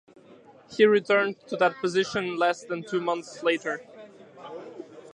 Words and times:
He 0.75 0.83
returned 0.83 1.35
to 1.45 1.55
that 1.57 1.75
position 1.75 2.35
less 2.35 2.63
than 2.65 2.81
two 2.81 2.99
months 3.01 3.43
later. 3.43 3.85